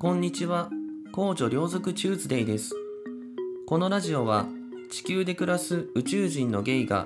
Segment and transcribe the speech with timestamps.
[0.00, 0.70] こんにちは。
[1.10, 2.72] 公女両族チューズデイです。
[3.66, 4.46] このラジオは
[4.92, 7.04] 地球で暮らす宇宙人のゲイが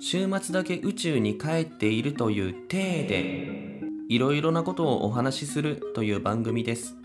[0.00, 6.96] 週末だけ宇宙に帰っているという体でいろいろなことをお話しするという番組です。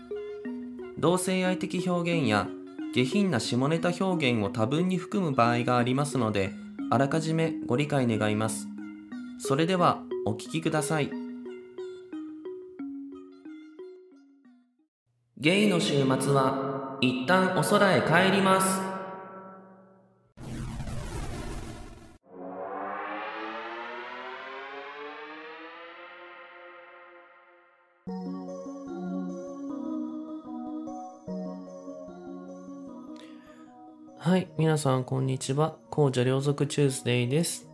[0.98, 2.48] 同性愛的表現や
[2.92, 6.50] 下品な下ネタ表現を多分に含む場合がありますので、
[6.90, 8.66] あらかじめご理解願います。
[9.38, 11.12] それではお聞きください。
[15.40, 18.80] ゲイの週末は一旦お空へ帰ります。
[34.18, 35.76] はい、皆さんこんにちは。
[35.90, 37.68] 公女両族チューズデイです。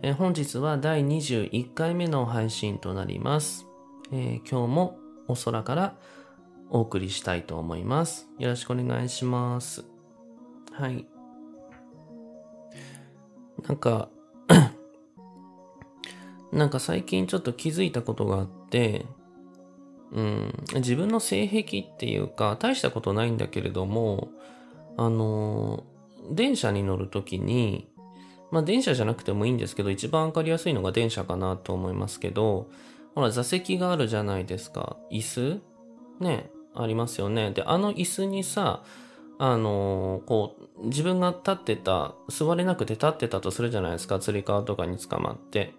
[0.00, 3.66] え本日は第21回目の配信となります。
[4.10, 5.94] えー今日もお空から
[6.70, 8.28] お送りしたいと思います。
[8.38, 9.84] よろしくお願いします。
[10.72, 11.06] はい。
[13.66, 14.08] なんか、
[16.52, 19.06] なんか最近ちょっと気づいたことがあって、
[20.12, 24.28] うん、自分の性癖っていうか、大したことないんだけれども、
[24.96, 25.98] あのー
[26.30, 27.88] 電車に乗るときに、
[28.50, 32.70] まあ電車じゃなくてもいいんですけど、一番わかりやすいのが電車かなと思いますけど、
[33.14, 34.96] ほら座席があるじゃないですか。
[35.10, 35.60] 椅子
[36.20, 37.50] ね、ありますよね。
[37.50, 38.82] で、あの椅子にさ、
[39.40, 44.18] あのーこう、自分が立ってた、座れなくて立ってたとするじゃないですか。
[44.18, 45.74] つり革とかに捕まって。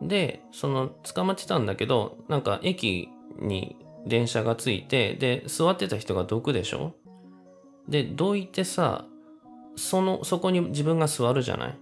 [0.00, 3.08] で、その、捕まってたんだけど、なんか駅
[3.38, 6.94] に電車がついて、で、座ってた人がどくでしょ？
[7.88, 9.04] で、どいてさ、
[9.74, 11.78] その、そこに自分が座るじゃない？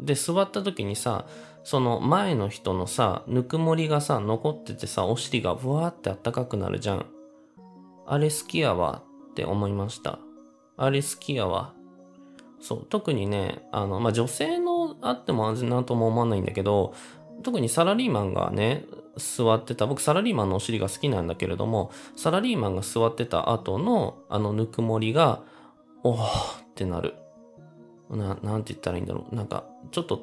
[0.00, 1.26] で、座った時にさ、
[1.62, 7.06] その前の人のさ、ぬくもりがさ、残っててさ、お尻がブワーってあったかくなるじゃん。
[8.08, 10.18] あれ好きやわって思いました。
[10.76, 11.74] あれ好きやわ。
[12.60, 16.94] そう、特にね、あの、まあ、女性のあってもなんとも思わないんだけど、
[17.42, 18.84] 特にサラリーマンがね、
[19.16, 25.42] 座ってた、僕サラリーマンのお尻が好きなんだけれども、サラリーマンが座ってた後のあのぬくもりが、
[26.02, 27.14] おーってなる。
[28.10, 29.34] な、なんて言ったらいいんだろう。
[29.34, 30.22] なんか、ちょっと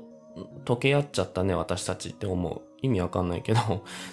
[0.66, 2.62] 溶け合っちゃったね、私たちって思う。
[2.81, 3.59] 意味わかんないけど、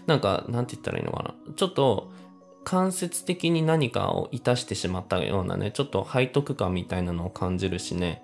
[0.07, 1.35] なんか、なんて言ったらいいのかな。
[1.57, 2.11] ちょっと、
[2.65, 8.23] 間接的に何かをいたしてしまったようなね、ちょっと背徳感みたいなのを感じるしね、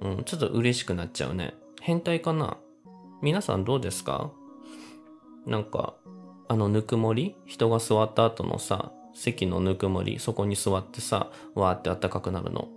[0.00, 1.54] うん、ちょっと嬉しくなっちゃうね。
[1.80, 2.58] 変態かな？
[3.22, 4.30] 皆さんどうですか？
[5.46, 5.94] なんか、
[6.48, 7.36] あのぬくもり？
[7.46, 12.68] 人が座った後のさ、席のぬくもり、そこに座ってさ、わーって暖かくなるの。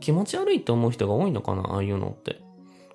[0.00, 1.62] 気持ち悪いって思う人が多いのかな？
[1.62, 2.40] ああいうのって。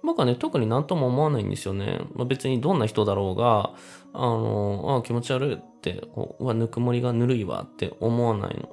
[0.04, 2.00] 僕はね、特になんとも思わないんですよね。
[2.14, 3.74] まあ、別にどんな人だろうが、
[4.14, 5.60] あの、あ気持ち悪い
[5.92, 8.70] って、こう、うわ、ぬくもりがぬるいわって思わないの。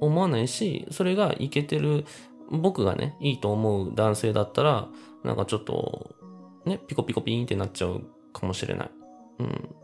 [0.00, 2.04] 思わないし、それがいけてる、
[2.50, 4.88] 僕がね、いいと思う男性だったら、
[5.24, 6.14] なんかちょっと、
[6.64, 8.02] ね、ピコピコピーンってなっちゃう
[8.32, 8.90] かもしれない。
[9.40, 9.74] うん。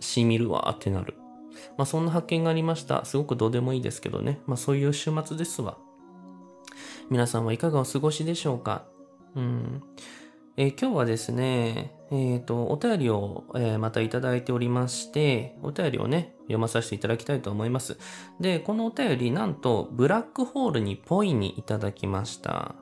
[0.00, 1.14] しみるわってなる。
[1.76, 3.04] まあそんな発見がありました。
[3.04, 4.40] すごくどうでもいいですけどね。
[4.46, 5.76] まあそういう週末ですわ。
[7.10, 8.86] 皆さんはいかがお過ごしでしょうか
[9.34, 9.82] うん。
[10.56, 17.98] えー今日はですね、えっ、と、お便りを、えーまたいただいておりまして、お便りをね、読まさせていただきたいと思います。
[18.40, 22.74] で、このお便り、なんと、ブラックホールにぽいにいただきました。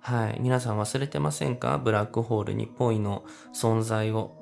[0.00, 0.38] はい。
[0.40, 1.78] 皆さん忘れてませんか？
[1.78, 4.36] ブラックホールにぽいの存在を。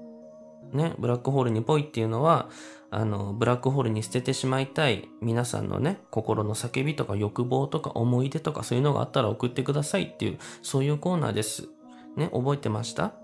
[0.73, 2.51] ね、ブラックホールにぽいっていうのは、
[2.91, 11.69] あの、ブラックホールに捨ててしまいたい皆さんのね、心の叫びとか欲望とか思い出とかそういうのがあったら送ってくださいっていう、そういうコーナーです。
[12.17, 13.15] ね、覚えてました？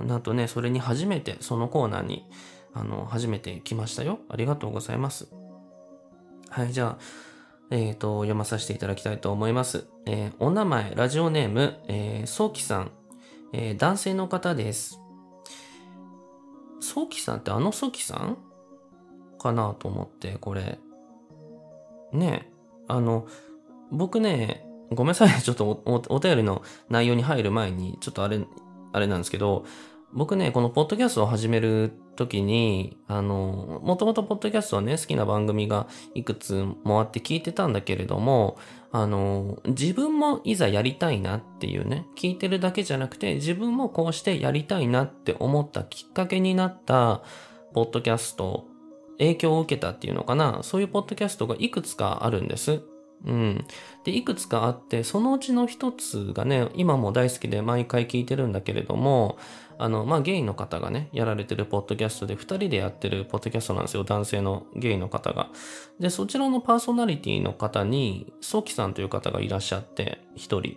[0.00, 2.28] うんなんとね、それに初めて、そのコーナーに、
[2.74, 4.18] あの、初めて来ましたよ。
[4.28, 5.28] ありがとうございます。
[6.48, 7.02] はい、じゃあ、
[7.70, 9.86] えっ、と、読まさせていただきたいと思います。
[10.06, 12.90] えーお名前、ラジオネーム、えー、そうきさん、
[13.52, 14.98] えー男性の方です。
[16.80, 18.36] そうきさんってあのそうきさん？
[19.38, 20.78] かなと思って、これ。
[22.12, 22.52] ねえ、
[22.88, 23.26] あの、
[23.90, 28.44] 僕ね、ごめんなさい、ちょっとおおお便りの内容に入る前に、ちょっとあれ、
[28.92, 29.64] あれなんですけど、
[30.12, 38.58] 僕ね、このポッドキャストを始めるときに、あの、もともとポッドキャストはね、好きな番組がいくつもあって聞いてたんだけれども、
[38.90, 47.22] あの、自分もいざやりたいなっていうね、聞いてるだけじゃなくて、自分もこうしてやりたいなって思ったきっかけになった、
[47.72, 48.66] ポッドキャスト、
[49.16, 52.82] 影響を受けたっていうのかな、そういうポッドキャストがいくつかあるんです。
[53.24, 53.64] うん。
[54.04, 59.38] で、いくつかあって、そのうちの一つがね、今も大好きで毎回聞いてるんだけれども、
[59.78, 64.04] あの、まあ、ゲイの方がね、やられてるポッドキャストで、二人でやってるポッドキャストなんですよ。
[64.04, 65.50] 男性のゲイの方が。
[65.98, 70.76] で、そちらのパーソナリティの方に、ソキさんという方がいらっしゃって、一人。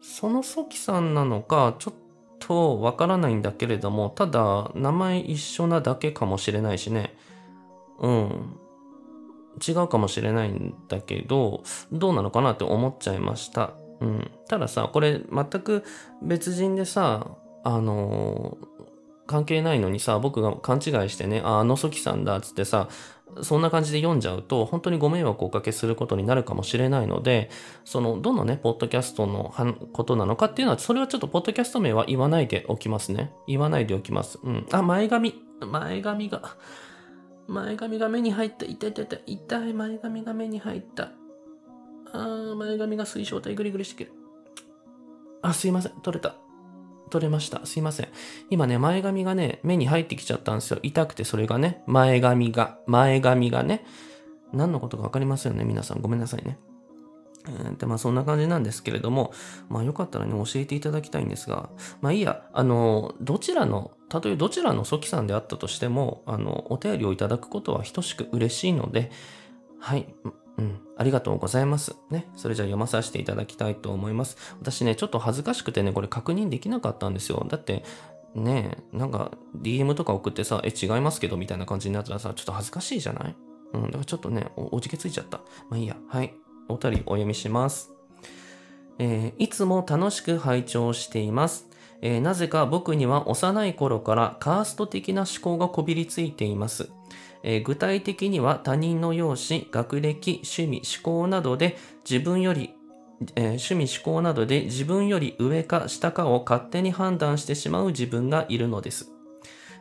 [0.00, 1.94] そのソキさんなのか、ちょっ
[2.38, 7.14] とわからないんだけれども、ただ、名前一緒なだけかもしれないしね。
[8.00, 8.56] うん。
[9.66, 11.62] 違うかもしれないんだけど、
[11.92, 13.74] どうなのかなって思っちゃいました。
[14.00, 14.30] うん。
[14.48, 15.84] たださ、これ全く
[16.22, 17.26] 別人でさ、
[17.64, 18.66] あのー、
[19.26, 22.88] 関係ないのにさ、僕が勘違いしてね、あ、あのソキさんだっつってさ、
[23.42, 27.50] そんな感じで読んじゃうと、本当にご迷惑をおかけすることになるかもしれないので、
[27.84, 29.54] その、どのね、ポッドキャストの
[29.92, 33.32] ことなのかっていうのは、それはちょっと、ポッドキャスト名は言わないでおきますね。
[33.46, 34.38] 言わないでおきます。
[34.42, 34.66] うん。
[34.72, 35.34] あ、前髪。
[35.60, 36.56] 前髪が。
[37.50, 38.64] 前髪が目に入った。
[38.64, 39.22] 痛い痛い痛い。
[39.26, 39.72] 痛い。
[39.74, 41.10] 前髪が目に入った。
[42.12, 44.12] あー、前髪が水晶体グリグリしてくる。
[45.42, 45.92] あ、すいません。
[46.00, 46.36] 取れた。
[47.10, 47.66] 取れました。
[47.66, 48.08] すいません。
[48.50, 50.78] 今ね、前髪がね、目に入ってきちゃったんですよ。
[50.84, 53.84] 痛くてそれがね、前髪が、前髪がね。
[54.52, 56.00] 何のことかわかりますよね、皆さん。
[56.00, 56.56] ごめんなさいね。
[57.50, 59.32] えー、で、まあそんな感じなんですけれども、
[59.68, 61.70] まあよかったらね、教えていただきたいんですが、
[62.00, 69.10] まあいいや、あの、どちらのたとえどちらのソキさんであったとしても、あの、お便りをいただくことは等しく嬉しいので、
[69.78, 70.06] はい、
[70.58, 71.96] うん、ありがとうございます。
[72.10, 74.36] ね、それじゃあ読まさせていただきたいと思います。
[74.60, 77.46] 私ね、ちょっと恥ずかしくてね、これ確認できなかったんですよ。
[77.48, 77.84] だって、
[78.34, 83.36] ねなんか DM とか送ってさ、え、違いますけどみたいな感じになったらさ、ちょっと恥ずかしいじゃない？
[83.72, 85.38] うん、だからちょっとね、おおじけついちゃった。
[85.68, 85.96] まあいいや。
[86.08, 86.34] はい。
[86.70, 87.90] お便りお読みします。
[88.98, 91.66] えー、いつも楽しく拝聴しています。
[92.02, 96.90] えー、なぜか僕には幼い頃からカースト的な思考がこびりついています。
[97.42, 101.78] えー、具体的には他人の容姿、学歴、趣味、思考などで
[102.08, 102.74] 自分より、
[103.36, 109.12] えー、趣味、思考などで自分より上か下かを勝手に判断してしまう自分がいるのです。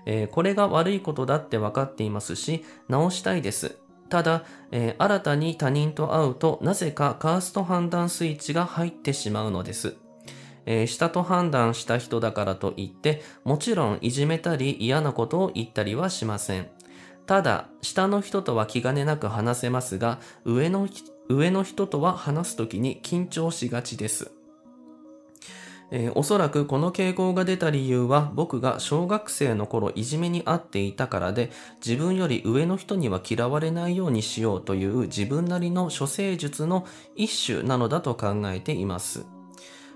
[0.06, 3.78] えこれが悪いことだって分かっていますし、直したいです。
[4.10, 9.96] ただ、え新たに他人と会うとなぜかカースト判断スイッチが入ってしまうのです。
[10.66, 16.68] えー、下と判断した人だからといって、もちろんいじめたり嫌なことを言ったりはしません。
[17.26, 20.88] ただ、下の人とは気兼ねなく話せますが、上の
[21.28, 24.32] 上の人とは話すときに緊張しがちです。
[25.92, 31.52] えー、おそらくこの傾向が出た理由は僕が小学生の頃いじめに遭っていたからで
[31.86, 39.26] 自分より上の人には嫌われないようにしようという自分なりの処世術の一種なのだと考えています。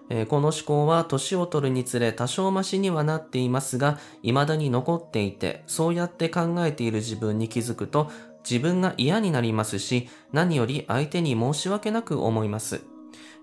[0.10, 8.12] えこの思考は年を取るにつれ多少マシにはなっていますが、未だに残っていて、そうやって考えている自分に気づくと、
[8.48, 12.93] 自分が嫌になりますし、何より相手に申し訳なく思います。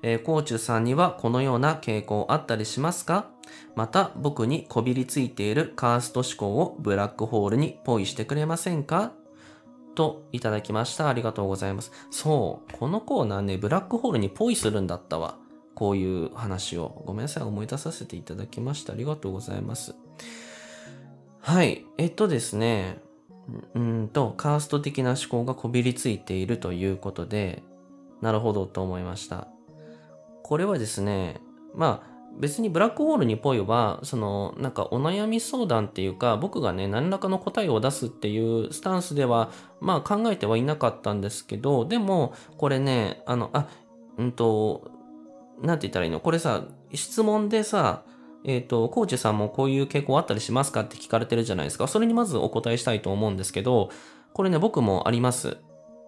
[0.03, 3.27] えー、コーチュさんにはこのような傾向あったりしますか？
[3.75, 9.13] また僕にこびりついているカースト思考をブラックホールにポイしてくれませんか？
[9.95, 11.09] といただきました。
[11.09, 11.93] ありがとうございます。
[12.11, 12.73] そう。
[12.73, 15.37] このコーナーね、ブラックホールにポイするんだったわ。
[15.75, 18.93] こういう話をごめんなさい、思い出させていただきました。
[18.93, 19.95] ありがとうございます。
[21.41, 21.85] はい。
[21.99, 22.99] えっとですね、
[23.75, 27.63] うんと、カースト的な思考がこびりついているということで、
[28.21, 29.49] なるほどと思いました。
[30.51, 31.41] これはですね、
[31.77, 43.69] まあ、別にブラックホールにぽいは、その、なんかお悩み相談っていうか、僕がね、何らかの答えを出すっていうスタンスでは、まあ考えてはいなかったんですけど、でも、これね、あの、あ、
[44.19, 44.91] うんと、
[45.63, 46.19] なんて言ったらいいの？
[46.19, 48.03] これさ、質問でさ、
[48.43, 51.87] えっ、ー、と、コーチさんもこういう傾向あったりしますかって聞かれてるじゃないですか。
[51.87, 53.91] それにまずお答えしたいと思うんですけど、
[54.33, 55.59] これね、僕もあります。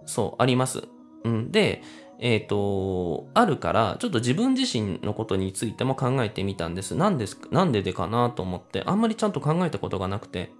[0.04, 0.82] そう、あります。
[1.22, 1.52] うん。
[1.52, 1.82] で、
[2.25, 6.95] えっ、ー、と、あるから、ちょっと自分自身のことについても考えてみたんです。
[6.95, 10.52] なんです、なんででかなと思って、あんまりちゃんと考えたことがなくて。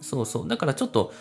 [0.00, 0.48] そうそう。
[0.48, 1.12] だからちょっと、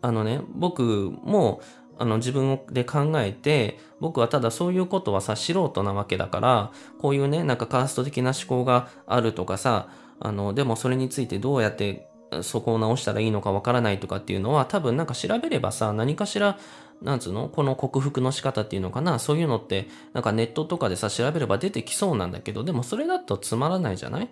[0.00, 1.60] あのね、僕も、
[1.98, 9.88] あの自分で考えて、僕はただそういうことはさ、素人なわけだから、こういうね、なんかカースト的な思考があるとかさ、
[10.20, 12.08] あの、でもそれについてどうやって
[12.42, 16.58] そこを直したらいいのかわからないとかっていうのは、多分なんか調べればさ、何かしら、
[17.02, 17.48] なんつうの？
[17.48, 19.18] この克服の仕方っていうのかな？
[19.18, 24.28] そういうのって、なんかネットとかでさ、調べれば出てきそうなんだけど、でもそれだとつまらないじゃない？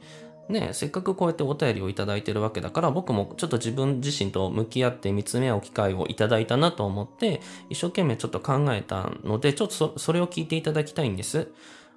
[0.48, 7.40] ね、せっかくこうやってお便りをいただいてるわけだから、僕もちょっと自分自身と向き合って見つめ合う機会をいただいたなと思って、
[7.70, 11.48] 一生懸命ちょっと考えたので、ちょっとそれを聞いていただきたいんです。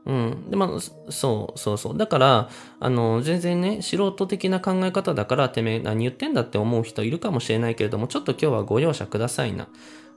[0.06, 0.50] うん。
[0.50, 0.80] で、まあ、
[1.12, 1.98] そうそうそう。
[1.98, 9.68] だから、あの、全然ね、素人的な考え方だから、てめえ何言ってんだって思う人いるかもしれないけれども、ちょっと今日はご容赦くださいな。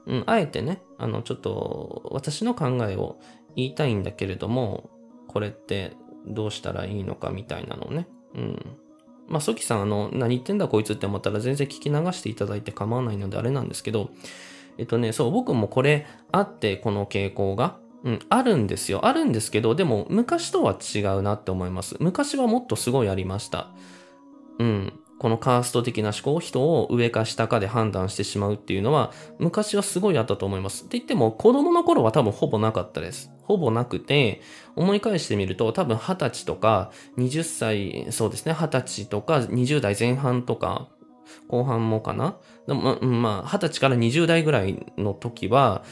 [0.05, 3.19] うん、あえてね、あの、ちょっと私の考えを
[3.55, 4.89] 言いたいんだけれども、
[5.27, 5.93] これって
[6.27, 8.07] どうしたらいいのかみたいなのね。
[8.35, 8.77] うん。
[9.27, 14.09] まあ、ソキさん、あの、何言ってんだこいつって思ったら全然聞き流していただいて構わないのであれなんですけど、
[14.77, 19.05] えっとね、そう、僕もこれあって、この傾向が、うん、あるんですよ。
[19.05, 21.95] あるんですけど、でも昔とは違うなって思います。
[21.99, 23.69] 昔はもっとすごいありました。
[24.59, 24.93] うん。
[25.21, 30.85] このカースト的な思考、人を上か下かで判断してしまうっていうのは、昔はすごいあったと思います。
[30.85, 33.31] って言っても、子供の頃は多分ほぼなかったです。
[33.43, 34.41] ほぼなくて、
[34.75, 40.87] 思い返してみると、多分20歳とか、20歳、そうですね、20歳とか、20代前半とか、
[41.47, 42.37] 後半もかな
[42.67, 45.83] でも、まあ、20歳から20代ぐらいの時は、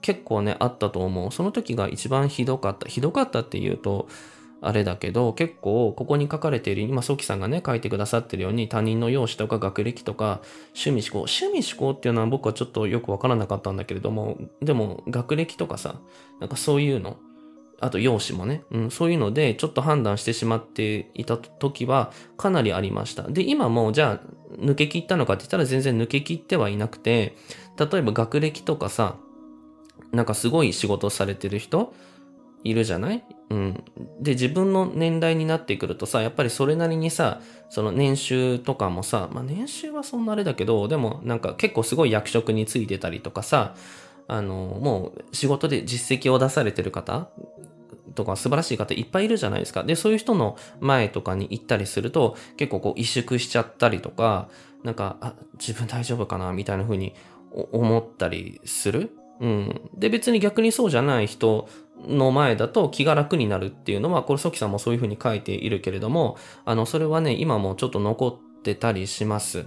[0.00, 1.30] 結構ね、あったと思う。
[1.30, 2.88] その時が一番ひどかった。
[2.88, 4.08] ひどかったっていうと、
[4.60, 10.40] あれだけど、結構、ここに書かれている、今、ソキさんがね、書いてくださってるように、他人の容姿とか学歴とか、
[10.74, 11.30] 趣味思考。
[11.30, 16.00] 趣味思考っていうのは僕はちょっとよくわからなかったんだけれども、でも、学歴とかさ、
[16.40, 17.18] なんかそういうの、
[17.80, 23.22] あと容姿もね、うん、そういうので、ちょっと判断してしまっていた時は、かなりありました。
[23.22, 27.36] で、今も、じゃあ、抜け切ったのかって言ったら全然抜け切ってはいなくて、
[27.78, 29.16] 例えば学歴とかさ、
[30.10, 31.92] なんかすごい仕事されてる人、
[32.64, 33.22] いるじゃない？
[33.50, 33.84] うん。
[34.20, 37.40] で、自分の年代になってくるとさ、やっぱりそれなりにさ、
[37.70, 43.74] その年収とかもさ、まあ年収はそんなあれだけど、でもなんか結構すごい役職についてたりとかさ、
[44.26, 47.30] あの、もう仕事で実績を出されてる方
[48.14, 49.82] とか素晴らしい方いっぱいいるじゃないですか。
[49.82, 54.48] で、そういう人の前とかに行ったりすると、結構こう萎縮しちゃったりとか、
[54.84, 57.14] なんか、あ、自分大丈夫かなみたいな風に
[57.72, 59.10] 思ったりする。
[59.40, 59.80] うん。
[59.94, 61.68] で、別に逆にそうじゃない人
[62.06, 69.66] の前だと気が楽になるっていうのは、これ、ソキさんもそういうふうに書いているけれども、あの、それはね、今もちょっと残ってたりします。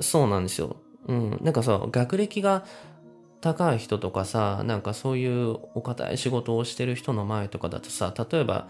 [0.00, 0.76] そうなんですよ。
[1.06, 1.38] うん。
[1.42, 2.64] なんかさ、学歴が
[3.40, 8.68] 高い人とかさ、なんかそういうお堅い仕事をしてる人の前とかだとさ、例えば、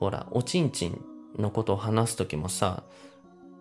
[0.00, 1.00] ほら、おちんちん
[1.38, 2.84] のことを話すときもさ、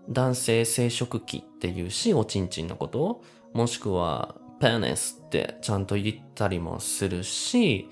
[0.10, 3.24] 男性生殖器っていうし、おちんちんのことを、
[3.54, 7.90] もしくは、ペネスってちゃんと言ったりもするし、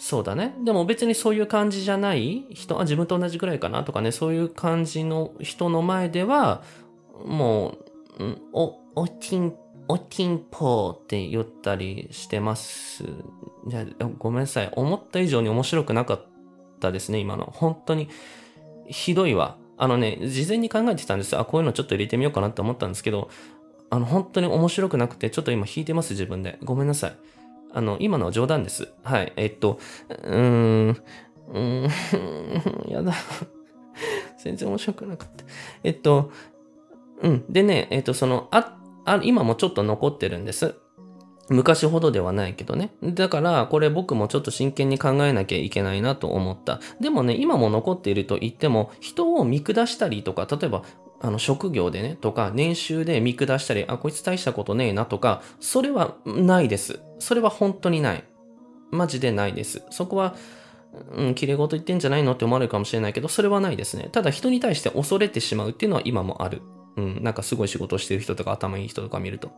[0.00, 0.54] そうだね。
[0.64, 2.46] でも別にそういう感じじゃない？
[2.50, 6.62] 人、あ、自分と同じぐらいかなとかね、そういう感じの人の前では、
[7.26, 7.76] も
[8.20, 9.54] う、お、おちん、
[9.88, 13.02] おちんぽーって言ったりしてます。
[13.66, 13.84] じゃ
[14.18, 14.70] ごめんなさい。
[14.72, 16.20] 思った以上に面白くなかっ
[16.78, 17.52] たですね、今の。
[17.52, 18.08] 本当に、
[18.86, 19.56] ひどいわ。
[19.76, 21.36] あのね、事前に考えてたんです。
[21.36, 23.30] あ、こういうのちょっと入れてみようかなって思ったんですけど、
[23.90, 26.58] あの、本当に面白くなくて、ちょっと今引いてます、自分で。
[26.62, 27.16] ごめんなさい。
[27.72, 28.88] あの、今のは冗談です。
[29.02, 29.32] はい。
[29.36, 31.90] えっと、うーん、うーん、
[32.90, 33.12] やだ。
[34.38, 35.44] 全然面白くなかった。
[35.82, 36.30] えっと、
[37.22, 37.44] うん。
[37.48, 40.74] でね、えっと、その、あ、あ、今もちょっと残ってるんです。
[41.50, 42.92] 昔ほどではないけどね。
[43.02, 46.78] だから、これ僕もちょっと真剣に考えなきゃいけないなと思った。
[47.00, 50.82] でもね、今も残っていると言っても、人を見下したりとか、例えば、
[51.20, 57.00] あの、職業でね、とか、年収で見下したり、あ、こいつ大したことねえなとか、それはないです。
[57.18, 58.24] それは本当にない。
[58.90, 59.82] マジでないです。
[59.90, 60.36] そこは、
[61.12, 64.08] うん、綺麗事言ってんじゃないのって思われるかもしれないけど、それはないですね。
[64.12, 66.62] ただ人に対して恐れてしまうっていうのは今もある。
[66.96, 69.52] うん、なんかすごい仕事してる人とか頭いい人とか見ると。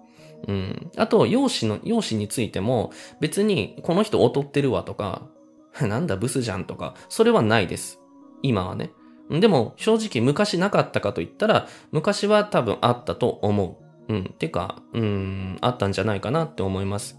[0.48, 0.90] うん。
[0.96, 5.22] あと、容姿の、容姿についても、別にこの人劣ってるわとか、
[5.80, 8.00] なんだブスじゃんとか、それはないです。
[8.42, 8.92] 今はね。
[9.38, 14.12] でも、正直昔なかったかと言ったら、昔は多分あったと思う。
[14.12, 14.24] うん。
[14.38, 17.18] てか、うん、あったんじゃないかなって思います。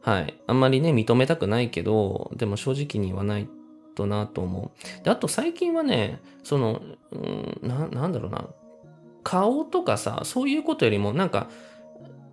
[0.00, 0.34] はい。
[0.46, 3.48] あんまりね、認めたくないけど、でも正直に言わない
[3.94, 5.04] となと思う。
[5.04, 6.82] で、あと最近はね、その、
[7.12, 8.48] うん、な、なんだろうな。
[9.22, 11.48] 顔とかさ、そういうことよりも、なんか、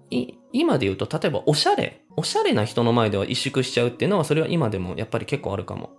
[0.10, 2.04] い今で言うと、例えばおしゃれ。
[2.18, 5.92] おしゃれな人の前では萎縮しちゃうっていうのは、それは今でもやっぱり結構あるかも。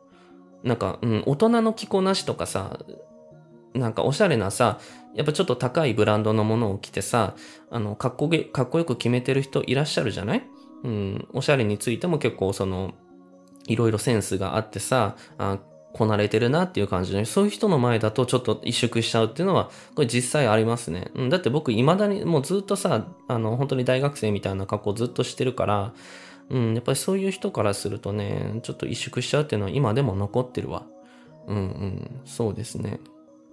[0.63, 2.79] なんか、うん、大人の着こなしとかさ、
[3.75, 4.79] なんかおしゃれなさ、
[5.15, 7.35] やっぱちょっと高いブランドのものを着てさ、
[7.71, 10.43] あの、かっこげ、かっこよく決めてる人いらっしゃるじゃない？
[10.85, 12.95] うん、おしゃれについても結構その、
[13.67, 15.59] いろいろセンスがあってさ、あ
[15.93, 21.11] こなれてるなっていう感じで、そういう人の前だとちょっと萎縮しちゃうっていうのは、これ実際ありますね。
[21.15, 25.93] うん、だって僕未だにもうずっとさ、あの、本当に大学生みたいな格好ずっとしてるから、
[26.49, 30.87] うん、やっぱりそういう人からするとね、ちょっと萎縮しちゃうっていうのは今でも残ってるわ。
[31.47, 32.99] うんうん、そうですね。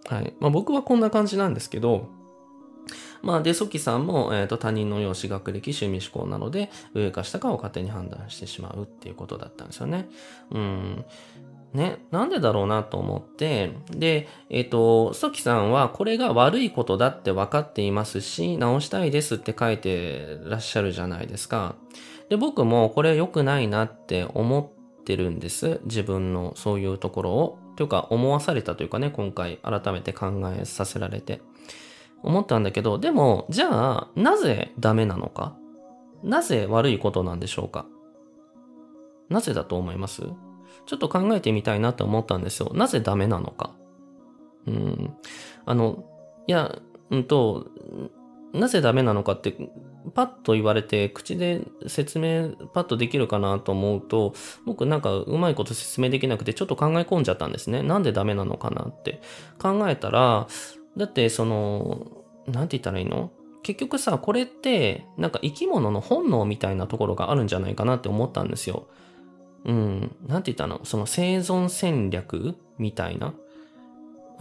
[0.10, 0.34] はい。
[0.39, 2.08] まあ僕はこんな感じなんですけど、
[3.22, 10.08] まあ、で、ソキさんも、えっ、ー、と、他人の容姿、学歴、趣味思考なので、上か下かを勝手に判断してしまうっていうことだったんですよね。
[10.51, 11.06] うん。
[11.74, 21.75] ね、なんでだろうなと思って、で、えっ、ー、と、ソキさんはこれが悪いことだって分かっていますし、直したいですって書いてらっしゃるじゃないですか。
[22.30, 25.82] で、僕もこれ良くないなって思ってるんです。
[25.84, 27.60] 自分のそういうところを。
[27.80, 31.42] というか、思わされたというかね、今回改めて考えさせられて。
[32.24, 35.56] 思ったんだけど、でも、じゃあ、なぜダメなのか？
[36.22, 37.86] なぜ悪いことなんでしょうか？
[39.30, 40.24] なぜだと思います？
[40.88, 42.70] ちょっと考えてみたいなと思ったんですよ。
[42.74, 43.72] なぜダメなのか？
[44.68, 45.14] うん。
[45.66, 46.04] あの、
[46.48, 46.78] いや、
[47.12, 47.68] うんと、
[48.52, 49.56] なぜダメなのかって、
[50.13, 54.34] パッと言われて、口で説明パッとできるかなと思うと、
[54.65, 57.84] 僕なんかうまいこと説明できなくて、ちょっと考え込んじゃったんですね。
[57.84, 59.22] なんでダメなのかなって
[59.60, 60.48] 考えたら、
[60.98, 62.08] だってその、
[62.48, 63.32] なんて言ったらいいの？
[63.62, 68.88] 結局さ、これって、なんか生き物の本能みたいなところがあるんじゃないかなって思ったんですよ。
[69.65, 70.79] うん、なんて言ったの？
[70.86, 73.34] その生存戦略みたいな。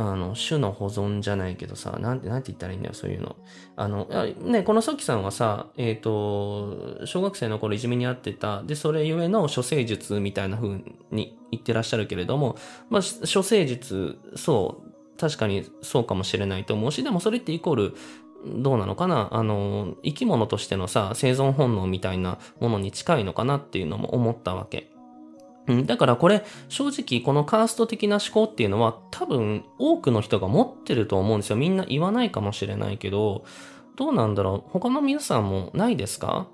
[0.01, 3.35] あの、種の保存じゃないけどさ、なんて、なんて言ったらいいんだよ、そういうの。
[3.75, 4.07] あの、
[4.45, 12.57] ね、このソキさんはさ、えっ、ー、と、小学生の頃いじめにあってた、で、それゆえの処世術みたいな風に言ってらっしゃるけれども、
[12.91, 17.95] まあ、処世術、そう、確かにそうかもしれないと思うし、でもそれってイコール、
[18.47, 19.31] どうなのかな？
[19.33, 24.93] あの、生き物としてのさ、生存本能みたいなものに近いのかなっていうのも思ったわけ。
[25.69, 31.57] うん、だからこれ、正直このカースト的な思考っていうのは多分多くの人が持ってると思うんですよ。
[31.57, 33.45] みんな言わないかもしれないけど、
[33.97, 34.71] どうなんだろう。
[34.71, 36.49] 他の皆さんもないですか？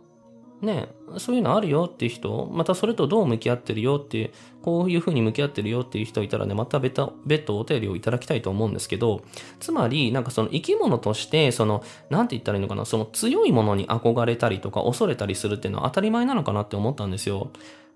[0.62, 4.30] ねそういうのあるよっていう人、またそれとどう向き合ってるよっていう、
[4.62, 9.20] こういうふうに向き合ってるよっていう人いたらね、また別途お便りをいただきたいと思うんですけど、
[9.60, 17.50] つまり、なんかその生き物として、その、なんて言ったらいいのかな、その強いものに憧れたりとか恐れたりするっていうのは当たり前なのかなって思ったんですよ。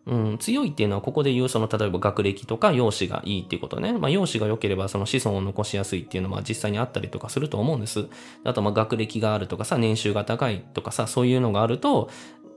[0.06, 3.92] うん、強いっていうのはここで言うその例えば学歴とか容姿がいいっていうことね。
[3.92, 8.06] まあ容姿が良ければその子孫を残しやすいっていうのは実際にあったりとかすると思うんです。
[8.44, 12.10] あとまあ学歴があるとかさ、年収が高いとかさ、そういうのがあると、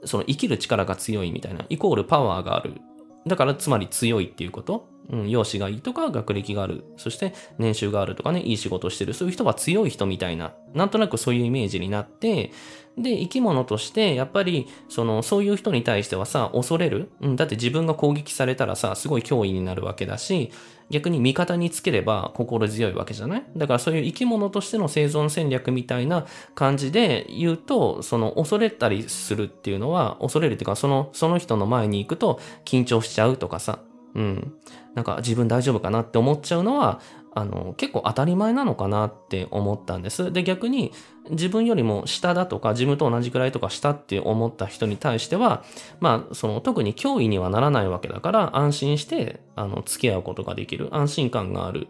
[0.06, 2.82] その生きる力が強いみたいな、イコールパワーがある。
[3.28, 12.52] だからつまり強いっていうことうん、容姿がいいとか、学歴がある、そして年収があるとかね、いい仕事してる、そういう人は強い人みたいな、なんとなくそういうイメージになって、
[12.98, 17.10] で、生き物として、やっぱり、その、そういう人に対してはさ、恐れる。
[17.22, 20.52] うん、だって自分が攻撃されたらさ、すごい脅威になるわけだし、
[20.90, 23.46] 逆に味方につければ心強いわけじゃない？
[23.56, 33.80] だからそういう生き物としての生存戦略みたいな感じで言うと、その恐れたりするっていうのは、恐れるっていうか、その、その人の前に行くと緊張しちゃうとかさ、
[34.16, 34.54] うん。
[34.96, 37.00] なんか自分大丈夫かなって思っちゃうのは、
[37.34, 40.34] あの、結構当たり前なのかなって思ったんです。
[40.34, 40.92] で、逆に
[41.30, 45.64] 自分よりも下だとか自分と同じくらいとか下って思った人に対しては、
[46.02, 50.90] まあ、その特に脅威にはならないわけだから安心して、あの、付き合うことができる。
[50.92, 51.88] 安心感がある。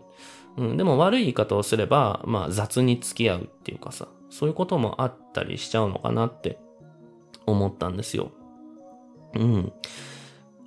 [0.58, 6.60] うん、でも悪い言い方をすれば、まあ雑に付き合うっていうかさ、そういうこともあったりしちゃうのかなって
[7.46, 8.32] 思ったんですよ。
[9.36, 9.74] うん。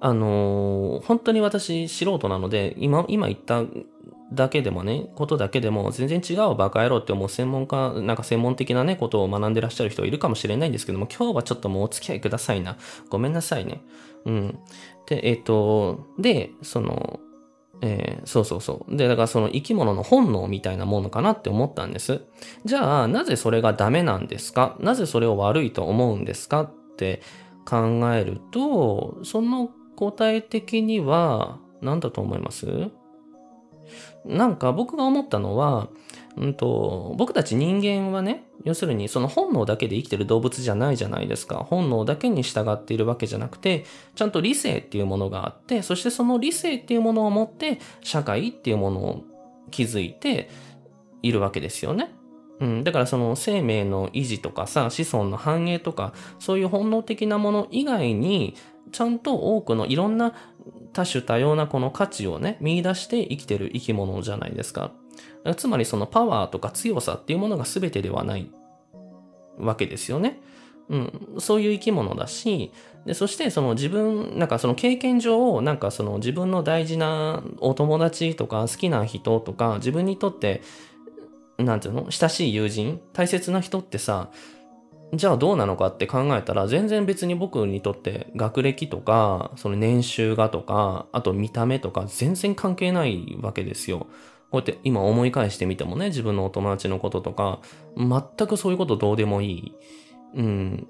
[0.07, 3.62] あのー、本当に私素人なので、今、今言った
[4.35, 12.77] だけでもね、ことだけでも全然違うバカ野郎って思う専門家、なんか専門的なね、ことを学んでらっしゃる人いるかもしれないんですけども、今日はちょっともうお付き合いくださいな。
[13.09, 13.81] ごめんなさいね。
[14.27, 14.59] うん。
[15.07, 17.21] で、えっ、ー、と、で、その、
[17.81, 18.95] えー、そうそうそう。
[18.95, 22.21] で、だからその生き物の本能みたいなものかなって思ったんです。
[22.67, 24.77] じゃあ、なぜそれがダメなんですか？
[24.81, 26.62] なぜそれを悪いと思うんですか？
[26.64, 27.23] って
[27.64, 32.91] 考えると、その答え的には、何だと思います？
[34.25, 35.89] なんか僕が思ったのは、
[36.37, 41.67] うんと、僕たち人間はね、要するにその本能だけで生きてる動物じゃないじゃないですか。
[41.69, 49.25] 本能だけに従っているわけじゃなくて、ちゃんと理性っていうものがあって、そしてその理性っていうものを持って社会っていうものを
[49.71, 50.49] 築いて
[51.23, 52.15] いるわけですよね。
[52.61, 58.55] うん、だからその生命の維持とかさ、子孫の繁栄とか、そういう本能的なもの以外に、
[58.95, 60.35] ちゃんと多くのいろんな
[60.93, 64.93] 多種多様なこの価値をね、見出して生きてる生き物じゃないですか。
[65.57, 68.49] つまりそのパワーとか強さっていうものが全てではない
[69.59, 70.41] わけですよね。
[70.89, 72.71] うん、そういう生き物だし、
[73.05, 80.63] で、そしてその自分、なんかその経験上、なんかその自分の大事なお友達とか好きな人とか、自分にとって、
[81.59, 84.31] なんていうの親しい友人大切な人ってさ、
[85.16, 94.07] じゃあどうなのかって考えたら、全然別に僕にとって学歴とか、その年収がとか、あと見た目とか全然関係ないわけですよ。
[94.50, 97.61] こうやって今思い返してみてもね、自分のお友達のこととか、
[97.96, 99.74] 全くそういうことどうでもいい。
[100.37, 100.87] うん。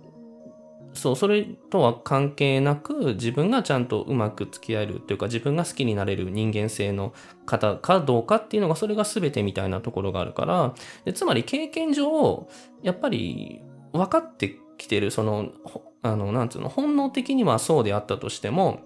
[0.94, 7.12] そう、それとは関係なく、自分がちゃんとうまく付き合えるというか、自分が好きになれる人間性の
[7.46, 12.46] 方かどうかっていうのが、それが全てみたいなところがあるから、でつまり経験上、
[12.82, 13.62] やっぱり
[13.94, 15.52] 分かってきてる、その、
[16.02, 18.80] あの、なんつうの、本能的にはそうであったとしても、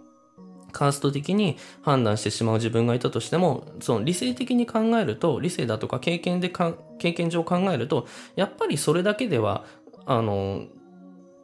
[0.71, 9.65] カースト的に判断してしまう自分がいたとしても、その理性的に考えると、理性だとか経験でか、経験上考えると、やっぱりそれだけでは、
[10.05, 10.67] あの、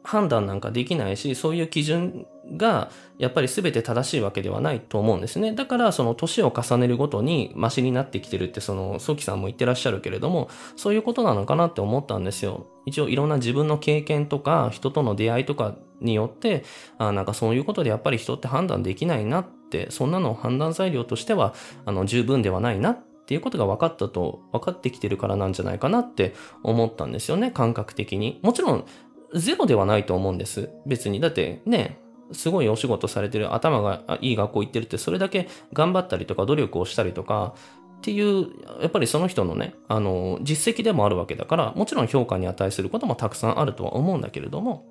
[0.03, 5.53] 判断なんかできないし、そういう基準がやっぱり全て正しいわけではないと思うんですね。
[5.53, 12.67] だからその年を重ねるごとにマシになってきてるってそのソキさんも言ってらっしゃるけれども、そういうことなのかなって思ったんですよ。
[12.85, 16.63] 一応いろんな自分の経験とか人との出会いとかによって、
[16.97, 21.53] あなんかそういうことでやっぱり人って判断できないなって、そんなの判断材料としては
[21.85, 28.39] あの十分ではないなっていうことが分かったと、分かってきてるからなんじゃないかなって思ったんですよね、感覚的に。
[28.43, 28.85] もちろん、
[29.33, 30.69] ゼロではないと思うんです。
[30.85, 31.19] 別に。
[31.19, 31.99] だってね、
[32.31, 37.53] すごいお仕事されてる、頭がいい学校行ってるって、それだけ頑張ったりとか努力をしたりとか、
[37.97, 38.49] っていう、
[38.81, 44.85] やっぱりその人のね、あの、実績でもあるわけだから、もちろん評価に値することもたくさんあるとは思うんだけれども、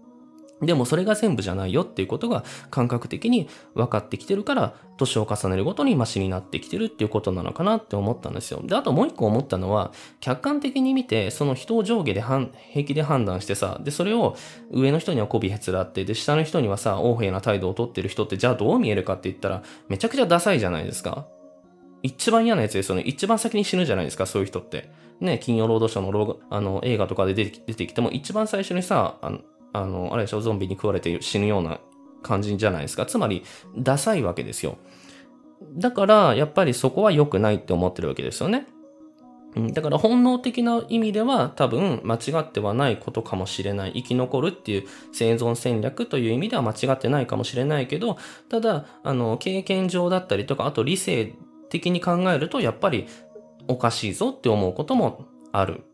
[0.66, 8.62] でもそれが全部じゃないよっていうことが感覚的に分かってきてるから、年を重ねるごとにマシになってきてるっていうことなのかなって思ったんですよ。
[8.64, 14.36] で、あともう一個思ったのは、客観的に見て、その人を上下で平気で判断してさ、で、それを
[14.70, 21.26] 上の人には媚びへつらって、で、下の人にはさ、横柄な態度をとってる人ってじゃあどう見えるかって言ったら、めちゃくちゃダサいじゃないですか。
[22.02, 23.02] 一番嫌なやつですよね。
[23.02, 24.90] 一番先に死ぬじゃないですか、そういう人って。
[25.20, 29.38] ね、金曜ロードショーのあの映画とかで出てきても、一番最初にさ、あの
[29.74, 31.80] あの、あれでしょ、ゾンビに食われて死ぬような
[32.22, 33.04] 感じじゃないですか？
[33.04, 33.42] つまり、
[33.76, 34.78] ダサいわけですよ。
[35.76, 38.66] だから、やっぱりそこは良くないって思ってるわけですよね。
[39.72, 43.92] だから本能的な意味では多分間違ってはないことかもしれない。
[43.94, 48.16] 生き残るっていう生存戦略という意味では間違ってないかもしれないけど、
[48.48, 51.36] ただ、あの、経験上だったりとか、あと理性
[51.68, 53.06] 的に考えるとやっぱり
[53.68, 55.84] おかしいぞって思うこともある。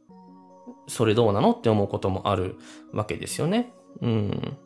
[0.90, 2.56] それどうなのって思うこともある
[2.92, 3.72] わけですよね。
[4.02, 4.56] うん。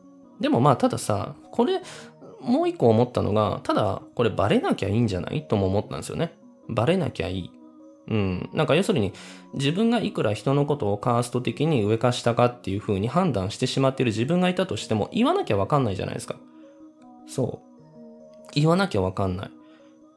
[0.41, 1.83] でもまあ、たださ、これ、
[2.41, 6.35] もう一個思ったのが、ただ、これバレなきゃいいんじゃないとも思ったんですよね。
[6.69, 7.51] バレなきゃいい。
[8.09, 8.51] うん。
[8.53, 9.13] なんか要するに、
[9.55, 16.37] 自分がいくら人のことをカースト的に上か下かっていう風に判断してしまっている自分がいたとしても、言わなきゃわかんないじゃないですか。
[17.27, 18.51] そう。
[18.55, 19.51] 言わなきゃわかんない。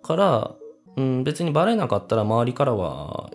[0.02, 0.56] から、
[0.96, 3.30] うん、別にバレなかったら周りからは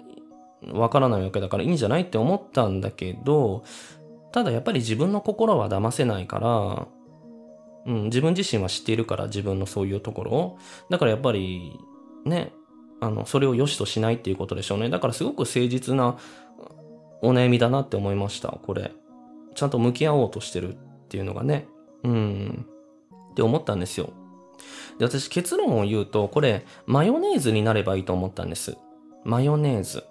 [0.71, 3.65] わからないわけだからいいんじゃないって思ったんだけど、
[4.33, 6.87] ただやっぱり自分の心は騙せないから、
[7.87, 10.59] うん、自分自身は知っているから自分のそういうところを。
[10.89, 11.79] だからやっぱり、
[12.25, 12.53] ね、
[13.01, 14.89] あの、それを良しとしないっていうことでしょうね。
[14.89, 16.17] だからすごく誠実な
[17.21, 18.93] お悩みだなって思いました、これ。
[19.55, 20.77] ちゃんと向き合おうとしてるっ
[21.09, 21.67] ていうのがね。
[22.05, 22.67] うん。
[23.33, 24.11] って思ったんですよ。
[24.99, 28.77] で、私結論を言うと、これ、マヨネーズになればいいと思ったんです。
[29.25, 30.05] マヨネーズ。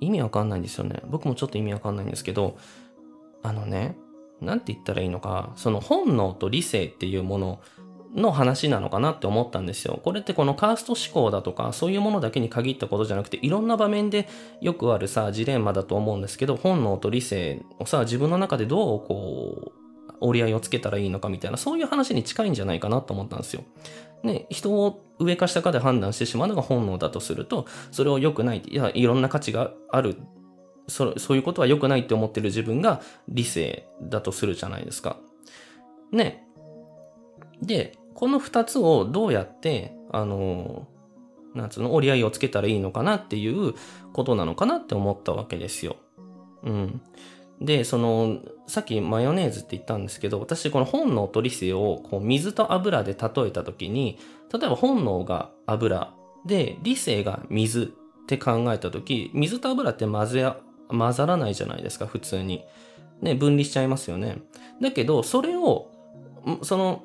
[0.00, 1.02] 意味わかんないんですよね。
[1.06, 2.56] 僕もちょっと意味わかんないんですけど、
[3.42, 3.96] あのね、
[4.40, 7.60] なんて言ったらいいのか、その本能と理性っていうもの
[8.14, 10.00] の話なのかなって思ったんですよ。
[10.02, 14.28] これってこのカースト思考だとか、そういうものだけに限ったことじゃなくて、いろんな場面で
[14.60, 19.78] よくあるさ、ジレンマだと思うんですけど、本能と理性をさ、自分の中でどうこう、
[20.20, 23.62] 折り合いをつけたらいいのかみたいな、そういう話に近いんじゃないかなと思ったんですよ。
[24.22, 30.16] ね、人を上か下かで判断してしまうのが本能だとすると、それを良くない、いや、いろんな価値がある、
[30.86, 35.18] そそういうことは良くないって思ってる自分が理性だとするじゃないですか。
[36.12, 36.44] ね。
[37.62, 40.88] で、この二つをどうやって、あの、
[41.54, 43.74] なんつうの、折り合いをつけたらいいのかなっていう
[44.12, 45.96] ことなのかなって思ったわけですよ。
[46.62, 47.00] うん。
[47.60, 54.18] で、その、さっきマヨネーズって言ったんですけど、私この本能と理性をこう水と油で例えたときに、
[54.52, 56.12] 例えば本能が油
[56.46, 60.52] で理性が水って考えたとき、水と油って混ぜ、
[60.88, 62.64] 混ざらないじゃないですか、普通に。
[63.20, 64.38] ね、分離しちゃいますよね。
[64.80, 65.90] だけど、それを、
[66.62, 67.02] その、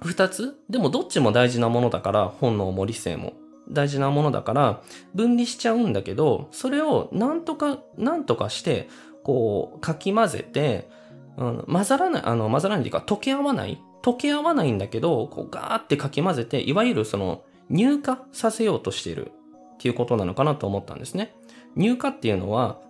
[0.00, 3.32] 二つでもどっちも大事なものだから、本能も理性も。
[3.70, 4.82] 大事なものだから、
[5.14, 8.88] 分離しちゃうんだけど、それをなんとか、なんとかして、
[9.24, 10.88] こう、かき混ぜて、
[11.36, 17.42] うん、混ざらない、あの、混ざらないというか、溶け合わない溶け合わないんだけど、こうガーってかき混ぜて、いわゆるその、
[17.74, 19.32] 乳化させようとしている
[19.74, 21.34] っていうことなのかなと思ったんですね。
[21.74, 22.80] 乳化っていうのは、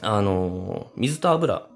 [0.00, 1.68] あの、水と油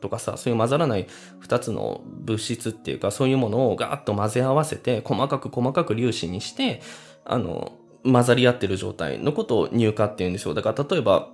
[0.00, 1.08] とかさ、そういう混ざらない
[1.40, 6.80] 二つの物質っていうか、そういうものをガーッと混ぜ合わせて、細かく細かく粒子にして、
[7.24, 7.72] あの、
[8.04, 10.54] 混ざり合ってる状態のことを乳化って言うんですよ。
[10.54, 11.30] だから例えば、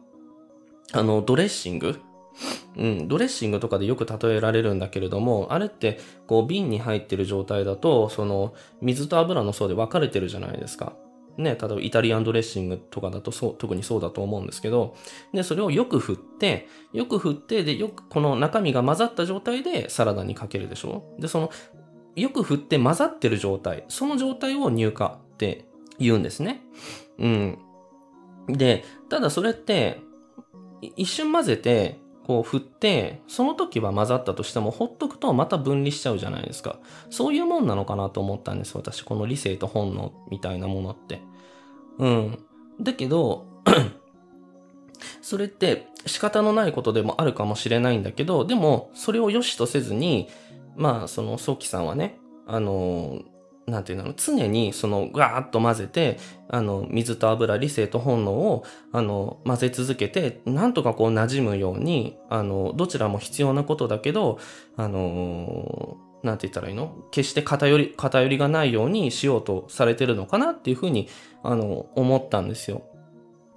[0.92, 2.00] あの、ドレッシング？
[2.76, 10.94] うん、ドレッシングとかでよく例えられるんだけれども、あれって、こう、瓶に入ってる状態だと、その、水と油の層で分かれてるじゃないですか。
[11.36, 14.94] ね、例えばイタリアンドレッシングとかだとそう、特にそうだと思うんですけど、
[15.32, 21.04] で、それをよく振って、よく振って、で、よく、この中身が混ざった状態でサラダにかけるでしょ？
[21.18, 21.50] で、その、
[22.16, 25.66] よく振って混ざってる状態、その状態を乳化って
[25.98, 26.62] 言うんですね。
[27.18, 27.58] うん。
[28.48, 30.00] で、ただそれって、
[30.96, 36.78] 一瞬混ぜて、こう振って、その時は混ざったとしても、ほっとくとまた分離しちゃうじゃないですか。
[37.10, 39.02] そういうもんなのかなと思ったんです、私。
[39.02, 41.20] この理性と本能みたいなものって。
[41.98, 42.38] うん。
[42.80, 43.46] だけど、
[45.20, 50.28] それって仕方のないことでもあるかもしれないんだけど、でも、それを良しとせずに、
[50.76, 53.20] まあ、その、早期さんはね、あの
[53.66, 64.38] なんていうの、常にそのガーッと混ぜて、あの、水と油、理性と本能を、あの、混ぜ続けて、なんとかこう馴染むように、あの、どちらも必要なことだけど、
[64.76, 67.04] あの、なんて言ったらいいの？
[67.10, 71.08] 決して偏り、偏りがないようにしようとされてるのかなっていうふうに、
[71.42, 72.82] あの、思ったんですよ。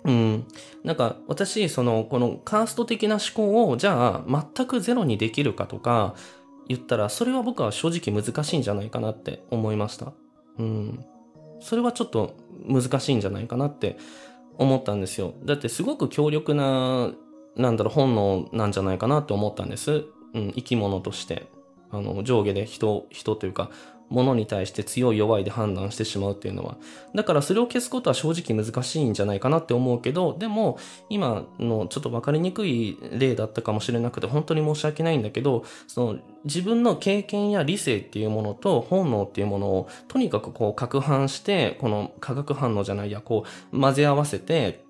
[0.06, 0.48] うん。
[0.86, 6.16] なんか、私、その、このカースト的な思考を、じゃあ、全くゼロにできるかとか、
[6.68, 10.14] 言ったら、それは僕は正直難しいんじゃないかなって思いました。
[10.58, 11.06] うん。
[11.60, 12.36] それはちょっと
[12.68, 13.98] 難しいんじゃないかなって
[14.58, 15.34] 思ったんですよ。
[15.44, 17.12] だってすごく強力な、
[17.56, 20.06] なんだろう、本能なんじゃないかなって思ったんです。
[20.34, 21.48] うん、生き物として。
[21.90, 23.70] あの、上下で人、人というか、
[24.10, 26.78] ものに対して強い弱いで判断してしまうっていうのは。
[27.14, 30.78] だからそれを消すことは正直難しいんじゃないかなって思うけど、でも
[31.10, 43.44] 今のちょっと分かりにくい例だったかもしれなくて本当に申し訳ないんだけど、その自分の経験や理性っていうものと本能っていうものをとにかくこう攪拌して、この化学反応じゃないや、こ
[43.74, 44.86] う混ぜ合わせて、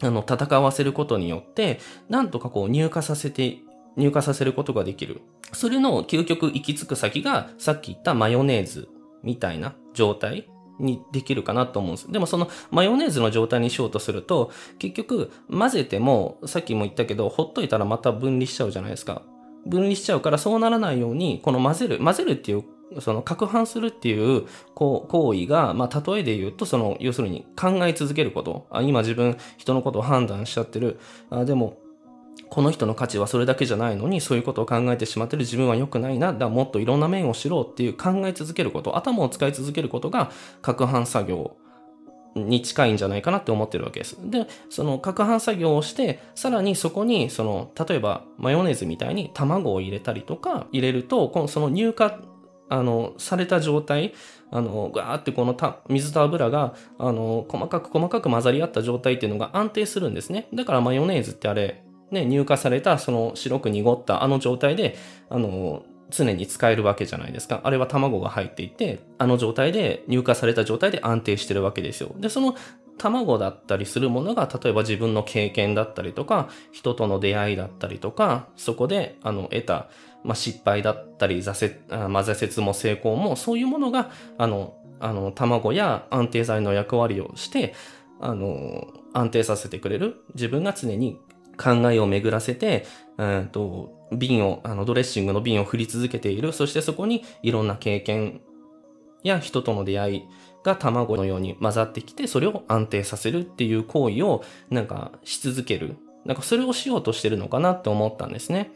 [0.00, 3.58] あの、戦わせることによって、なんとかこう入荷させて
[3.98, 5.20] 入荷させることができる。
[5.52, 8.88] それの究極行き着く先が、さっき言ったマヨネーズ
[9.22, 12.12] みたいな状態にできるかなと思うんです。
[12.12, 19.22] でもそのマヨネーズの状態にしようとすると、結局混ぜても、さっきも言ったけど、ほっといたらまた分離しちゃうじゃないですか。
[19.66, 22.64] 分離しちゃうからそうならないように、この混ぜる、混ぜるっていう
[23.00, 28.66] その、攪拌するっていう、こう、行為が、まあ、例えで言うと、その、要するに考え続けること。
[28.70, 30.98] あ、今自分、人のことを判断しちゃってる。
[31.30, 31.78] あ、でも、
[32.48, 40.30] この人の価値はそれだけじゃないのに、そういうことを考えてしまってる自分は良くないな、だもっといろんな面を知ろうっていう考え続けること、頭を使い続けることが、
[40.62, 41.56] 攪拌作業
[42.34, 44.16] に近いんじゃないかなって思ってるわけです。
[44.30, 52.20] で、その攪拌作業をして、さらにそこに、その、例えばマヨネーズみたいに卵を入れたりとか、入れると、このその乳化、
[52.70, 54.14] あの、された状態、
[54.50, 60.48] あの、ガーってこのた水と油が、あの、細かく細かく混ざり合った状態っていうのが安定するんですね。
[60.52, 64.96] だからマヨネーズってあれ、ね、乳化されたその白く濁ったあの状態で、
[65.28, 67.60] あの、常に使えるわけじゃないですか。
[67.64, 72.14] あれは卵が入っていて、あの状態で、乳化された状態で安定してるわけですよ。
[72.16, 72.54] で、その
[72.96, 79.88] 卵だったりするものが、例えば自分の経験だったりとか、人との出会いだったりとか、そこで、あの、得た、
[80.24, 87.74] まあ、失敗だったり、挫折、まあ、挫折も成功も、そういうものが、あの、あの、卵や安定剤の役割をして、
[88.20, 90.24] あの、安定させてくれる。
[90.34, 91.20] 自分が常に
[91.58, 92.86] 考えを巡らせて、
[93.18, 96.52] うんと、瓶を、あの、ドレッシングの瓶を振り続けている。
[96.52, 98.40] そしてそこにいろんな経験
[99.22, 100.22] や人との出会い
[100.64, 105.96] が卵のように混ざってきて、それを安定させるっていう行為を、なんか、し続ける。
[106.24, 108.70] なんか、それをしようとしてるのかなって思ったんですね。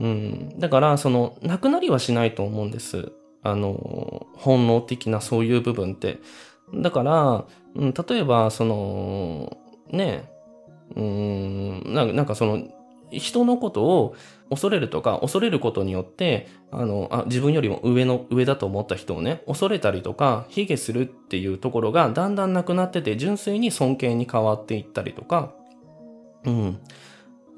[0.00, 0.58] うん。
[0.58, 3.12] だから、その、なくなりはしないと思うんです。
[3.42, 6.18] あの、本能的なそういう部分って。
[6.74, 9.56] だから、うん、例えば、その、
[9.90, 10.30] ね、
[10.96, 12.62] うん、なんかその、
[13.10, 14.14] 人のことを
[14.50, 25.54] 恐れるとか、恐れることによって、あの、あ、自分よりも上の、上だと思った人をね、恐れたりとか、卑下するっていうところがだんだんなくなってて、純粋に尊敬に変わっていったりとか、
[26.44, 26.78] うん。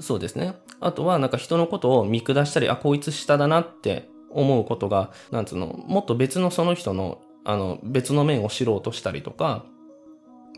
[0.01, 0.55] そうですね。
[0.81, 9.65] あとは、なんか人のことを見下したり、あ、こいつ下だなって思うことが、なんつうの、もっと別のその人の、あの、別の面を知ろうとしたりとか、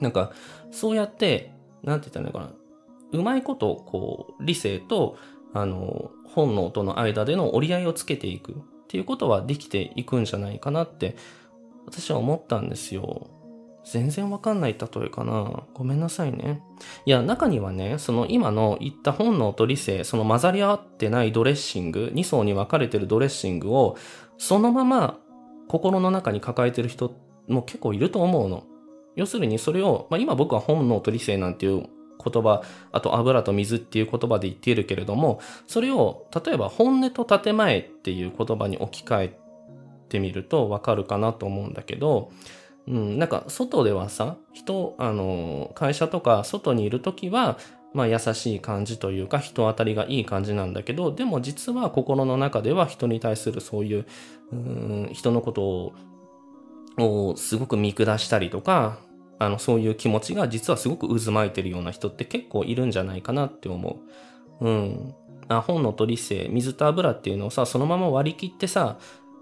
[0.01, 0.33] なんか、
[0.71, 2.62] そうやって、なんて言ったらいいのかな。
[3.13, 5.17] うまいこと、こう、理性と、
[5.55, 8.55] あの、本能との間での折り合いをつけていくっ
[8.89, 11.17] ていうことはできていくんじゃないかなって、
[11.87, 13.29] 私は思ったんですよ。
[13.85, 15.65] 全然わかんない例えかな。
[15.75, 16.63] ごめんなさいね。
[17.05, 23.97] いや、中にはね、その今の言った本能と理性、その混ざり合ってないドレッシング、2層に分かれてるドレッシングを、
[24.39, 25.19] そのまま
[25.69, 27.15] 心の中に抱えてる人
[27.49, 28.65] も結構いると思うの。
[29.17, 31.87] 要するにそれを、まあ、今僕は本能と理性なんていう
[32.23, 39.39] 言葉、あと油と水っていう言葉で言っているけれども、それを例えば本音と建前っていう言葉に置き換え
[40.09, 42.31] てみるとわかるかなと思うんだけど、
[42.89, 47.59] うん、なんか外ではさ、人、あの、会社とか外にいるときは、
[47.95, 54.07] まあ優しい感じというか人当たりがいい感じなんだけど、でも実は心の中では人に対するそういう、
[54.53, 55.93] うん人のこと
[56.99, 58.99] をすごく見下したりとか、
[59.45, 64.01] あの、そういう気持ちが実はすごく渦巻いてるような人って結構いるんじゃないかなって思
[64.61, 64.65] う。
[64.65, 65.15] うん。
[65.49, 68.99] あ本の取り性、水と油っていうのをさ、そのまま割り切ってさ、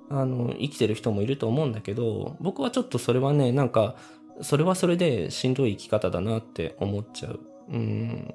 [0.09, 3.95] あの、生きてる人もいると思うんだけど、僕はちょっとそれはね、なんか、
[4.43, 7.41] それはそれでしんどい生き方だなって思っちゃう。
[7.69, 8.35] うん。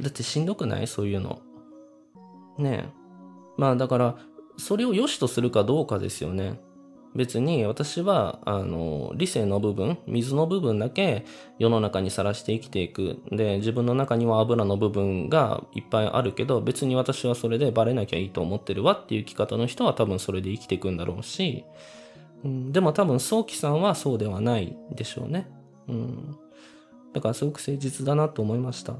[0.00, 0.86] だってしんどくない？
[0.88, 1.38] そういうの。
[2.58, 2.92] ねえ。
[3.56, 4.16] まあだから、
[4.58, 6.60] それを良しとするかどうかですよね。
[7.16, 11.24] 別に私は、あの、理性の部分、水の部分だけ
[11.58, 13.18] 世の中にさらして生きていく。
[13.32, 21.64] で、自分の中には油の部分がいっぱいあるけど、別に私はそれでバレなきゃいいと思ってるわっていう生き方の人は多分それで生きていくんだろうし、
[22.44, 25.48] うん、でも多分早期さんはそうではないでしょうね。
[25.88, 26.36] うん。
[27.14, 28.92] だからすごく誠実だなと思いました。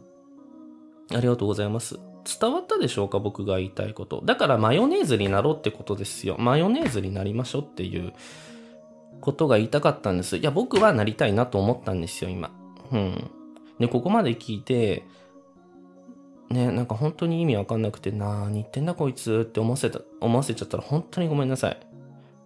[1.12, 2.15] ありがとうございます。
[2.27, 4.23] 伝わったでしょうか僕が言いたいこと。
[4.25, 6.37] だからマヨネーズになろうってことですよ。
[6.39, 8.12] マヨネーズになりましょうっていう
[9.21, 10.37] ことが言いたかったんです。
[10.37, 12.51] いや、僕はなりたいなと思ったんですよ、今。
[12.93, 13.31] うん。
[13.79, 15.05] で、ここまで聞いて、
[16.51, 21.79] ね、なんか本当に意味わかんなくて、なー言ってんだこいつって思わせた、思わせちゃったら本当にごめんなさい。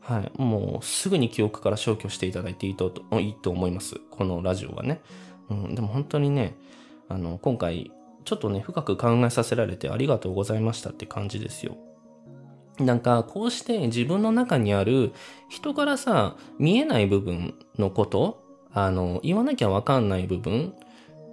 [0.01, 0.33] はい。
[0.40, 3.97] もうすぐに記憶から消去していただいていいといいと思います。
[4.11, 5.01] このラジオはね。
[5.51, 5.75] うん。
[5.75, 6.57] でも本当にね、
[7.09, 7.90] あの、今回
[8.24, 11.76] ちょっとね、深く考えさせられてありがとうございましたって感じですよ。
[12.78, 15.12] なんか、こうして自分の中にある
[15.48, 20.74] 人からさ、見えない部分のこと、あの、言わなきゃわかんない部分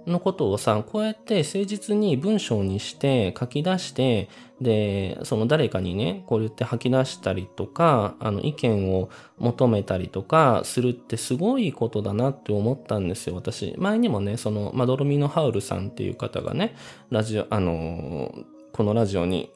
[0.08, 4.28] のことをさ、こうやって誠実に文章にして書き出して、
[4.60, 13.74] で、その誰かにね、こう言って吐き出したりとか、あの意見を求めたりとかするってすごいことだなって思ったんですよ、私。
[13.78, 16.74] 前にもね、その、まどろみのハウルさんっていう方がね、
[17.10, 18.34] ラジオ、あの
[18.72, 19.50] このラジオに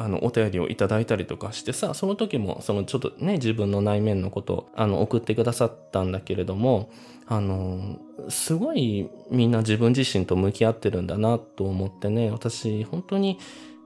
[0.00, 6.88] あの、お便りをいただいたりとかしてさ、その時も、そのちょっとね、自分の内面のこと、あの、送ってくださったんだけれども、
[7.26, 13.38] あの、すごいみんな自分自身と向き合ってるんだなと思ってね、私、本当に、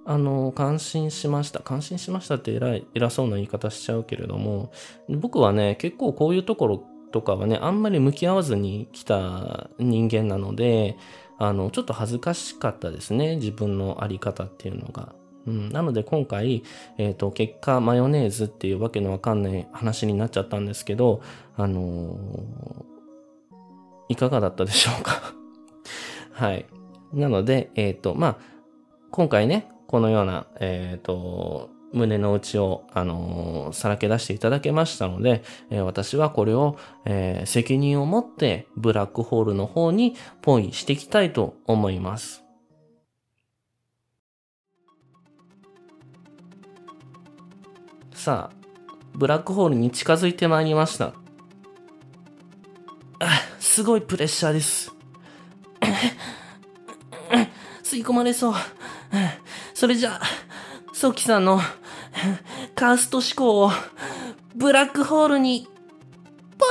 [0.05, 1.61] あの、感心しました。
[1.61, 4.71] 感心しましたって偉い、偉そうな言い方しちゃうけれども、
[5.09, 10.97] 僕はね、結構こういうところとかはね、あんまり向き合わずに来た人間なので、
[11.39, 13.37] あの、ちょっと恥ずかしかったですね。
[13.37, 15.15] 自分のあり方っていうのが。
[15.47, 16.63] うん、なので今回、
[16.99, 21.23] えっ、ー、と、結果マヨネーズっていうわけのわかんない話になっちゃったんですけど、
[21.57, 22.85] あのー、
[24.11, 25.35] いかがだったでしょうか？
[26.33, 26.67] はい。
[27.13, 28.37] なので、えっ、ー、と、まあ、
[29.11, 42.42] 今回ね、このような、えっ、と、胸の内を、あのさらけ出していただけましたので、え私はこれを、え責任を持ってブラックホールの方にポイしていきたいと思います。
[48.23, 48.57] さあ、
[49.17, 51.07] ブラックホールに近づいてまいりました。
[53.19, 54.93] あ、すごいプレッシャーです。
[57.83, 58.55] 吸い込まれそう。
[59.75, 61.61] それじゃあ、ソキさんの
[62.77, 63.73] カースト思考を
[64.55, 65.67] ブラックホールに、
[66.57, 66.69] ぽい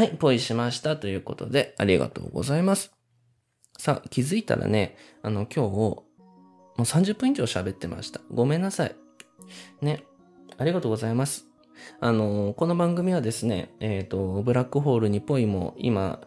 [0.00, 2.90] はい、ポイしましたということで、ありがとうございます。
[3.78, 6.04] さあ、気づいたらね、あの、今日、も
[6.78, 8.22] う30分以上喋ってました。
[8.30, 8.96] ごめんなさい。
[9.82, 10.04] ね、
[10.56, 11.44] ありがとうございます。
[12.00, 16.20] あの、この番組はですね、えっ、ー、と、ブラックホールにぽいも、今、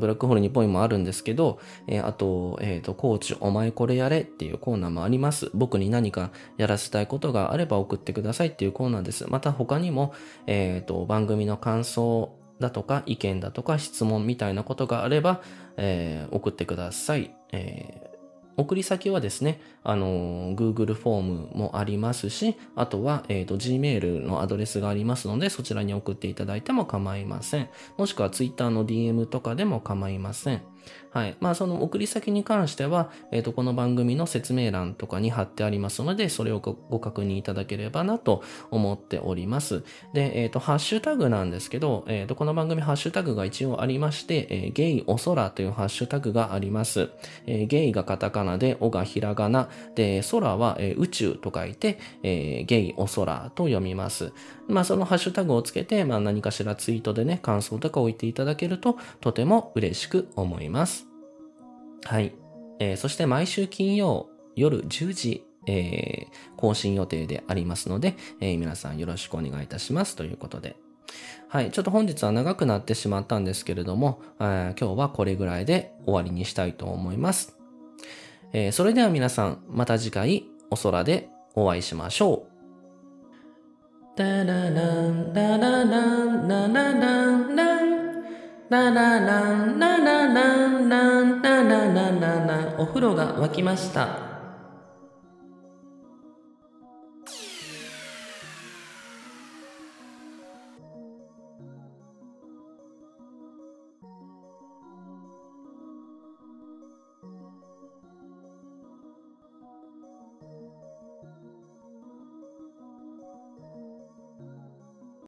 [0.00, 5.50] ブラックホールにぽいもあるんですけど、えー、あと、えっ、ー、と、コーチ、お前これやれっていうコーナーもあります。
[5.52, 9.30] 僕に何かやらせたいことがあれば送ってくださいっていうコーナーです。
[9.30, 10.14] また他にも、
[10.46, 15.42] えっ、と、番組の感想だとか、意見だとか、質問みたいなことがあれば、
[15.76, 17.34] え送ってください。
[17.52, 18.14] え
[18.56, 27.68] 送り先はですね、あの、Google フォームもありますし、あとは、えっ、ー、と、Gmail のアドレスがありますので、そちらに送っていただいても構いません。
[27.96, 30.62] もしくは Twitter の DM とかでも構いません。
[31.14, 31.36] はい。
[31.38, 38.42] まあ、その送り先に関しては、えっ、ー、と、この番組の説明欄とかに貼ってありますので、それをご確認いただければなと
[38.72, 39.84] 思っております。
[40.12, 47.10] で、えっ、ー、と、ハッシュタグなんですけど、えっ、ー、と、この番組ハッシュタグが一応ありまして、えゲイお空というハッシュタグがあります。
[47.46, 54.32] えゲイがカタカナで、おがひらがな、で、空は、え宇宙と書いて、えゲイお空と読みます。
[54.66, 61.03] まあ、そのハッシュタグをつけて、まあ、何かしらツイートでね、感想とか置いていただけると、とても嬉しく思います。
[62.04, 62.34] はい。
[62.78, 70.76] えー、そして毎週金曜夜10時、えー、更新予定でありますので、えー、皆さんよろしくお願いいたしますということで。
[71.48, 71.70] はい。
[71.70, 77.56] ちょっと本日は長くなってしまったんですけれども、え今日はこれぐらいで終わりにしたいと思います。
[78.52, 82.54] えそれでは皆さん、また次回お空でお会いしましょう。
[84.16, 88.13] ダラランダラランダラランラン
[88.70, 94.23] ララランララランランラララララお風呂が沸きました。